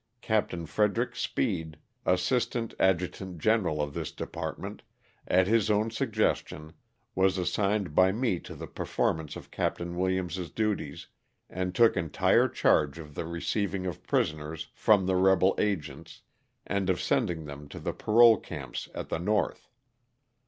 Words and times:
Captain 0.23 0.65
Frederick 0.65 1.15
Speed, 1.15 1.77
assistant 2.07 2.73
adjutant 2.79 3.37
general 3.37 3.79
of 3.79 3.93
this 3.93 4.11
department, 4.11 4.81
at 5.27 5.45
his 5.45 5.69
own 5.69 5.91
suggestion, 5.91 6.73
was 7.13 7.37
assigned 7.37 7.93
by 7.93 8.11
me 8.11 8.39
to 8.39 8.55
the 8.55 8.65
performance 8.65 9.35
of 9.35 9.51
Captain 9.51 9.95
Williams' 9.95 10.49
duties, 10.49 11.05
and 11.51 11.75
took 11.75 11.95
entire 11.95 12.49
charge 12.49 12.97
of 12.97 13.13
the 13.13 13.27
receiving 13.27 13.85
of 13.85 14.01
prisoners 14.01 14.71
from 14.73 15.05
the 15.05 15.15
rebel 15.15 15.53
agents 15.59 16.23
and 16.65 16.89
of 16.89 16.99
sending 16.99 17.45
them 17.45 17.69
to 17.69 17.79
the 17.79 17.93
parole 17.93 18.39
camps 18.39 18.89
at 18.95 19.09
the 19.09 19.19
north. 19.19 19.69